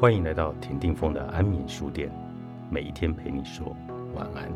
[0.00, 2.10] 欢迎来到田定峰的安眠书店，
[2.70, 3.76] 每一天陪你说
[4.14, 4.50] 晚安。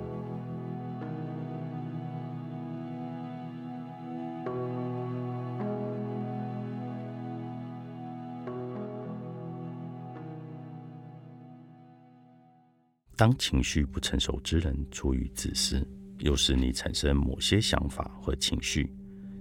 [13.14, 15.86] 当情绪不成熟之人出于自私，
[16.20, 18.90] 又使你产生某些想法或情绪，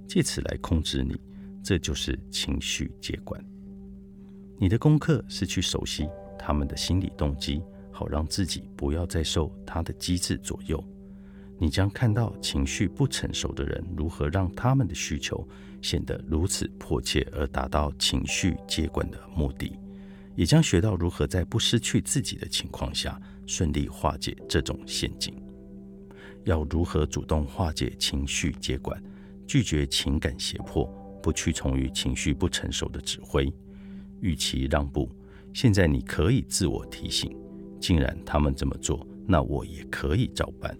[0.05, 1.15] 借此来控制你，
[1.63, 3.41] 这就是情绪接管。
[4.57, 6.07] 你的功课是去熟悉
[6.37, 7.61] 他们的心理动机，
[7.91, 10.83] 好让自己不要再受他的机制左右。
[11.59, 15.47] 你将看到情绪不成熟的人如何让他们的需求
[15.81, 19.77] 显得如此迫切，而达到情绪接管的目的，
[20.35, 23.19] 也将学到如何在不失去自己的情况下。
[23.45, 25.35] 顺利化解这种陷阱，
[26.45, 29.03] 要如何主动化解情绪接管，
[29.45, 30.85] 拒绝情感胁迫，
[31.21, 33.53] 不屈从于情绪不成熟的指挥，
[34.23, 35.07] 与其让步。
[35.53, 37.37] 现在你可以自我提醒：
[37.79, 40.75] 既然他们这么做，那我也可以照办。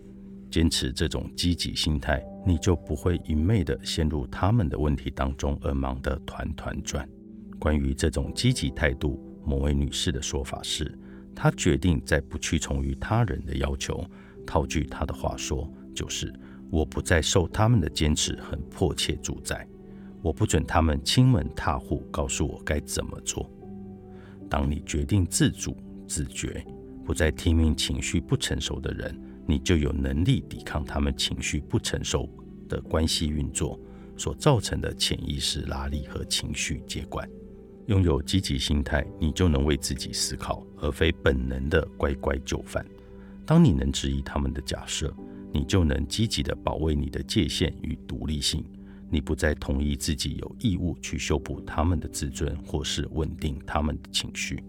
[0.49, 7.07] 坚持这种积极心态，你就不会一昧的陷入他们的问题当中而忙得团团转。
[7.59, 10.97] 关于这种积极态度，某位女士的说法是。
[11.35, 14.05] 她决定在不屈从于他人的要求。
[14.45, 16.31] 套句她的话说，就是
[16.69, 19.67] 我不再受他们的坚持很迫切主宰，
[20.23, 23.47] 我不准他们亲门踏户告诉我该怎么做。
[24.49, 25.75] 当你决定自主
[26.07, 26.65] 自觉，
[27.03, 32.29] 不再听命情绪不成熟的人，你就有能力抵抗他们情绪不成熟
[32.69, 33.77] 的关系运作
[34.15, 37.29] 所造成的潜意识拉力和情绪接管。
[37.87, 42.85] 拥有积极心态，你就能为自己思考，而非本能的乖乖就范。
[43.45, 45.13] 当你能质疑他们的假设，
[45.51, 48.63] 你就能积极的保卫你的界限与独立性。
[49.13, 54.63] 你不再同意自己有义务去修补他们的自尊，或是稳定他们的情绪。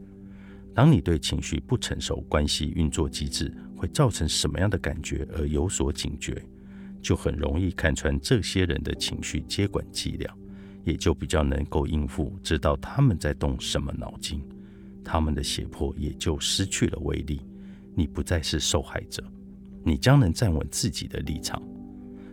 [0.74, 6.44] 当你对情绪不成熟关系运作机制会造成什么样的感觉而有所警觉，
[7.00, 10.30] 就很容易看穿这些人的情绪接管伎俩。
[10.84, 14.42] 也就比较能够应付，知道他们在动什么脑筋，
[15.02, 17.40] 他们的胁迫也就失去了威力。
[17.94, 19.24] 你不再是受害者，
[19.82, 21.62] 你将能站稳自己的立场。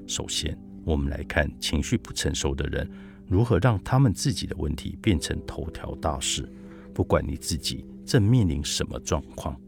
[0.06, 2.90] 首先，我们来看情绪不成熟的人
[3.28, 6.48] 如何让他们自己的问题变成头条大事。
[6.94, 9.60] 不管你自己正面临什么状况，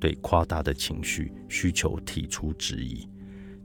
[0.00, 3.08] 对夸大的情绪需求提出质疑。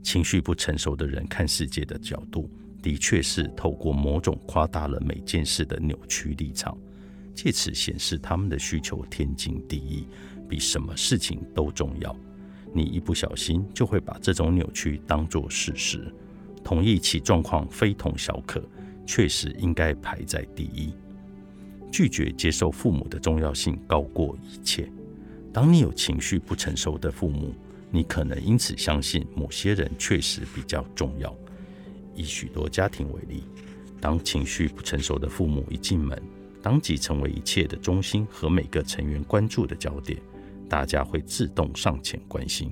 [0.02, 2.50] 情绪不成熟的人看世界的角度。
[2.82, 6.78] 的确是透过某种夸大了每件事的扭曲立场，
[7.34, 10.06] 借此显示他们的需求天经地义，
[10.50, 12.14] 比什么事情都重要。
[12.74, 16.14] 你一不小心就会把这种扭曲当作事实，
[16.64, 18.64] 同意其状况非同小可，
[19.06, 20.94] 确实应该排在第一。
[21.92, 24.90] 拒绝接受父母的重要性高过一切。
[25.52, 27.54] 当你有情绪不成熟的父母，
[27.92, 31.36] 你可能因此相信某些人确实比较重要。
[32.16, 33.44] 以许多家庭为例，
[34.02, 36.20] 当情绪不成熟的父母一进门，
[36.62, 40.20] 当即成为一切的中心和每个成员关注的焦点，
[40.68, 42.72] 大家会自动上前关心。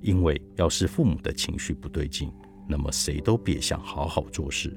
[0.00, 2.30] 因为要是父母的情绪不对劲，
[2.72, 4.74] 那么谁都别想好好做事。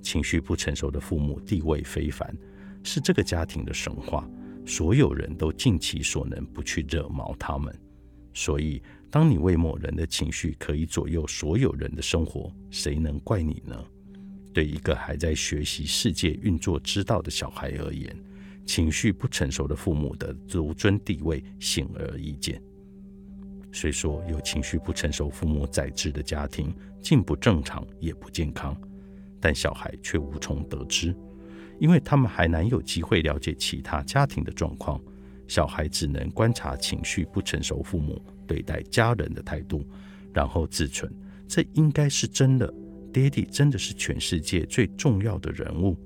[0.00, 2.32] 情绪不成熟的父母地位非凡，
[2.84, 4.28] 是这个家庭的神话，
[4.64, 7.76] 所有人都尽其所能不去惹毛他们。
[8.32, 8.80] 所以。
[9.14, 13.76] 当你为某人的情绪可以左右所有人的生活，谁能怪你呢？
[14.52, 18.12] 对一个还在学习世界运作之道的小孩而言，
[18.66, 22.60] 情绪不成熟的父母的独尊地位显而易见。
[23.74, 28.74] 虽说有情绪不成熟父母宰制的家庭既不正常也不健康，
[29.40, 31.12] 但小孩却无从得知，
[31.80, 35.00] 因为他们还难有机会了解其他家庭的状况。
[35.48, 39.84] 小孩只能观察情绪不成熟父母对待家人的态度，
[40.32, 41.12] 然后自存，
[41.48, 42.72] 这应该是真的。
[43.12, 45.96] 爹地真的是全世界最重要的人物，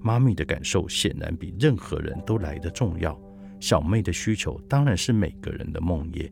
[0.00, 3.18] 妈咪的感受显然比任何人都来得重要。
[3.60, 6.30] 小妹的需求当然是每个人的梦魇。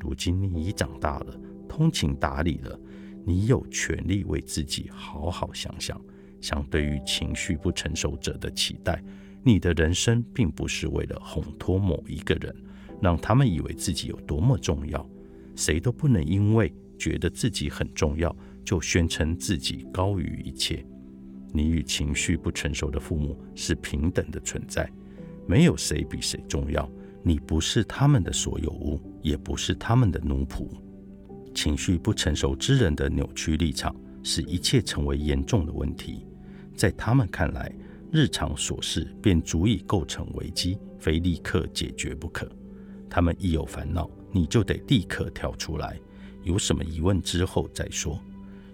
[0.00, 2.78] 如今你已长大了，通情达理了，
[3.24, 6.00] 你有权利为自己好好想想。
[6.40, 9.02] 相对于情绪不成熟者的期待。
[9.42, 12.54] 你的人生并不是为了烘托某一个人，
[13.00, 15.08] 让他们以为自己有多么重要。
[15.54, 20.84] 谁都不能因为觉得自己很重要，就宣称自己高于一切。
[21.52, 24.90] 你与情绪不成熟的父母是平等的存在，
[25.46, 26.90] 没有谁比谁重要。
[27.22, 30.68] 你不是他们的所有物，也不是他们的奴仆。
[31.54, 36.26] 情绪不成熟之人的扭曲立场，使一切成为严重的问题。
[36.74, 37.70] 在他们看来，
[38.10, 42.50] 日常琐事便足以构成危机，非立刻解决不可。
[43.08, 45.98] 他们一有烦恼，你就得立刻跳出来，
[46.42, 48.18] 有什么疑问之后再说。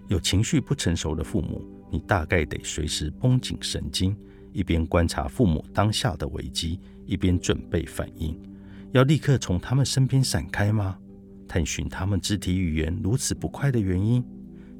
[0.07, 1.61] 有情绪不成熟的父母，
[1.91, 4.15] 你大概得随时绷紧神经，
[4.53, 8.39] 一边观察父母当下的危机，一边准备反应。
[8.91, 10.97] 要立刻从他们身边闪开吗？
[11.47, 14.23] 探寻他们肢体语言如此不快的原因，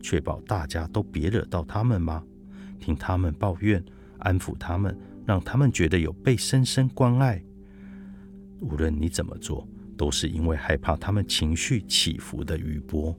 [0.02, 2.24] 确保大家都别惹到他们吗？
[2.80, 3.84] 听他们抱怨，
[4.20, 7.42] 安抚他们，让他们觉得有被深深关爱。
[8.60, 13.18] 无论你怎么做，都是因为害怕他们情绪起伏的余波。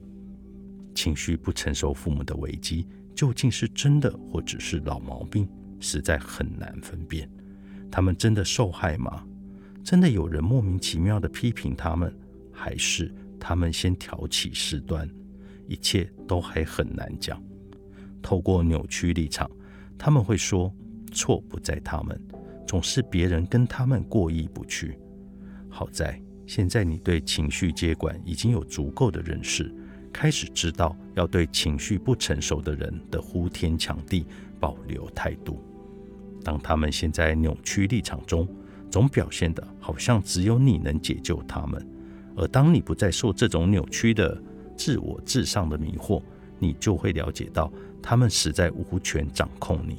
[0.93, 2.85] 情绪不成熟父母的危机
[3.15, 5.47] 究竟是真的，或只是老毛病，
[5.79, 7.29] 实在很难分辨。
[7.91, 9.25] 他们真的受害吗？
[9.83, 12.13] 真的有人莫名其妙的批评他们，
[12.51, 15.09] 还是他们先挑起事端？
[15.67, 17.41] 一切都还很难讲。
[18.21, 19.49] 透过扭曲立场，
[19.97, 20.71] 他们会说
[21.11, 22.21] 错不在他们，
[22.67, 24.99] 总是别人跟他们过意不去。
[25.69, 29.73] 好在现在你对情绪接管已经有足够的认识，
[30.11, 34.25] 开始知道要对情绪不成熟的人的呼天抢地
[34.59, 35.63] 保留态度。
[36.43, 38.47] 当他们现在扭曲立场中，
[38.89, 41.87] 总表现的好像只有你能解救他们，
[42.35, 44.41] 而当你不再受这种扭曲的
[44.75, 46.21] 自我至上的迷惑，
[46.57, 47.71] 你就会了解到
[48.01, 49.97] 他们实在无权掌控你，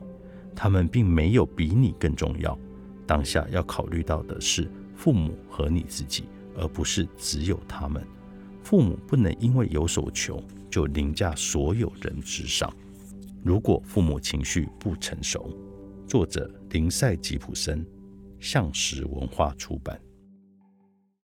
[0.54, 2.58] 他们并没有比你更重要。
[3.06, 4.70] 当下要考虑到的是。
[5.00, 8.04] 父母和你自己，而不是只有他们。
[8.62, 12.70] 父母不能因为有所求就凌驾所有人之上。
[13.42, 15.50] 如果父母情绪不成熟，
[16.10, 17.86] 作者林赛吉普森，
[18.40, 19.96] 向实文化出版。